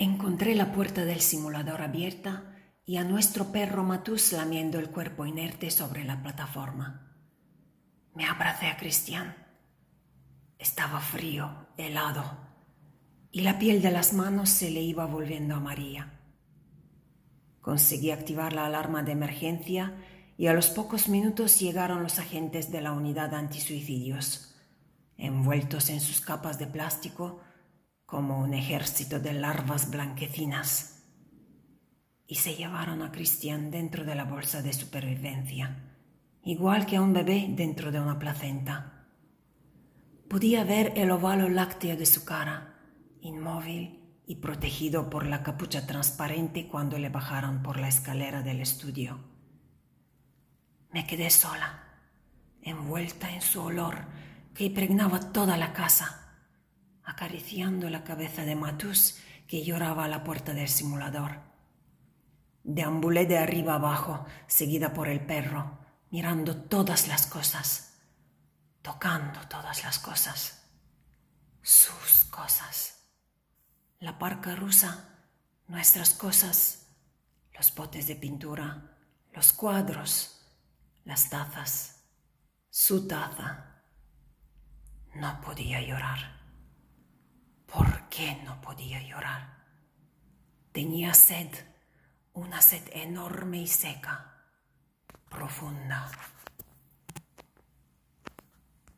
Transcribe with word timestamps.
Encontré 0.00 0.54
la 0.54 0.72
puerta 0.72 1.04
del 1.04 1.20
simulador 1.20 1.82
abierta 1.82 2.56
y 2.86 2.96
a 2.96 3.04
nuestro 3.04 3.52
perro 3.52 3.84
Matus 3.84 4.32
lamiendo 4.32 4.78
el 4.78 4.88
cuerpo 4.88 5.26
inerte 5.26 5.70
sobre 5.70 6.04
la 6.04 6.22
plataforma. 6.22 7.18
Me 8.14 8.24
abracé 8.24 8.68
a 8.68 8.78
Cristian. 8.78 9.36
Estaba 10.58 11.00
frío, 11.00 11.66
helado, 11.76 12.24
y 13.30 13.42
la 13.42 13.58
piel 13.58 13.82
de 13.82 13.90
las 13.90 14.14
manos 14.14 14.48
se 14.48 14.70
le 14.70 14.80
iba 14.80 15.04
volviendo 15.04 15.54
amarilla. 15.54 16.18
Conseguí 17.60 18.10
activar 18.10 18.54
la 18.54 18.64
alarma 18.64 19.02
de 19.02 19.12
emergencia 19.12 19.98
y 20.38 20.46
a 20.46 20.54
los 20.54 20.68
pocos 20.68 21.10
minutos 21.10 21.60
llegaron 21.60 22.02
los 22.02 22.18
agentes 22.18 22.72
de 22.72 22.80
la 22.80 22.92
unidad 22.92 23.34
antisuicidios, 23.34 24.56
envueltos 25.18 25.90
en 25.90 26.00
sus 26.00 26.22
capas 26.22 26.58
de 26.58 26.68
plástico 26.68 27.42
como 28.10 28.40
un 28.40 28.54
ejército 28.54 29.20
de 29.20 29.32
larvas 29.32 29.88
blanquecinas, 29.88 31.04
y 32.26 32.34
se 32.34 32.56
llevaron 32.56 33.02
a 33.02 33.12
Cristian 33.12 33.70
dentro 33.70 34.04
de 34.04 34.16
la 34.16 34.24
bolsa 34.24 34.62
de 34.62 34.72
supervivencia, 34.72 35.96
igual 36.42 36.86
que 36.86 36.96
a 36.96 37.02
un 37.02 37.12
bebé 37.12 37.46
dentro 37.50 37.92
de 37.92 38.00
una 38.00 38.18
placenta. 38.18 39.06
Podía 40.28 40.64
ver 40.64 40.92
el 40.96 41.10
ovalo 41.12 41.48
lácteo 41.48 41.96
de 41.96 42.06
su 42.06 42.24
cara, 42.24 42.80
inmóvil 43.20 44.22
y 44.26 44.36
protegido 44.36 45.08
por 45.08 45.24
la 45.24 45.44
capucha 45.44 45.86
transparente 45.86 46.66
cuando 46.66 46.98
le 46.98 47.10
bajaron 47.10 47.62
por 47.62 47.78
la 47.78 47.88
escalera 47.88 48.42
del 48.42 48.60
estudio. 48.60 49.20
Me 50.90 51.06
quedé 51.06 51.30
sola, 51.30 51.84
envuelta 52.62 53.32
en 53.32 53.42
su 53.42 53.60
olor 53.62 54.06
que 54.52 54.64
impregnaba 54.64 55.32
toda 55.32 55.56
la 55.56 55.72
casa 55.72 56.29
acariciando 57.10 57.90
la 57.90 58.04
cabeza 58.04 58.44
de 58.44 58.54
Matus 58.54 59.18
que 59.48 59.64
lloraba 59.64 60.04
a 60.04 60.08
la 60.08 60.22
puerta 60.22 60.54
del 60.54 60.68
simulador. 60.68 61.42
Deambulé 62.62 63.26
de 63.26 63.38
arriba 63.38 63.74
abajo, 63.74 64.26
seguida 64.46 64.92
por 64.92 65.08
el 65.08 65.20
perro, 65.26 65.78
mirando 66.10 66.56
todas 66.56 67.08
las 67.08 67.26
cosas, 67.26 67.98
tocando 68.80 69.40
todas 69.48 69.82
las 69.82 69.98
cosas, 69.98 70.68
sus 71.62 72.24
cosas. 72.30 73.08
La 73.98 74.18
parca 74.18 74.54
rusa, 74.54 75.18
nuestras 75.66 76.14
cosas, 76.14 76.86
los 77.56 77.74
botes 77.74 78.06
de 78.06 78.14
pintura, 78.14 78.96
los 79.32 79.52
cuadros, 79.52 80.46
las 81.04 81.28
tazas, 81.28 82.04
su 82.70 83.08
taza. 83.08 83.82
No 85.16 85.40
podía 85.40 85.80
llorar. 85.82 86.39
¿Por 88.20 88.28
qué 88.28 88.42
no 88.44 88.60
podía 88.60 89.02
llorar? 89.02 89.48
Tenía 90.72 91.14
sed, 91.14 91.48
una 92.34 92.60
sed 92.60 92.82
enorme 92.92 93.62
y 93.62 93.66
seca, 93.66 94.44
profunda. 95.30 96.10